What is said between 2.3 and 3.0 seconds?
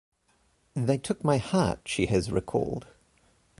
recalled.